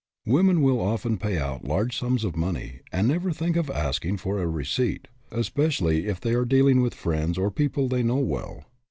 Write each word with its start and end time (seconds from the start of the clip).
Women 0.25 0.63
will 0.63 0.81
often 0.81 1.19
pay 1.19 1.37
out 1.37 1.63
large 1.63 1.95
sums 1.95 2.23
of 2.23 2.35
money, 2.35 2.79
and 2.91 3.07
never 3.07 3.31
think 3.31 3.55
of 3.55 3.69
asking 3.69 4.17
for 4.17 4.39
a 4.41 4.47
receipt, 4.47 5.07
especially 5.29 6.07
if 6.07 6.19
they 6.19 6.33
are 6.33 6.43
dealing 6.43 6.81
with 6.81 6.95
friends 6.95 7.37
or 7.37 7.51
people 7.51 7.87
they 7.87 8.01
know 8.01 8.15
well. 8.17 8.65